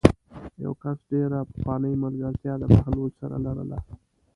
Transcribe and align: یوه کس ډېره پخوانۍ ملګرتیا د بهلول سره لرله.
یوه 0.63 0.75
کس 0.81 0.97
ډېره 1.11 1.39
پخوانۍ 1.51 1.93
ملګرتیا 2.03 2.53
د 2.59 2.63
بهلول 2.73 3.09
سره 3.21 3.35
لرله. 3.45 3.77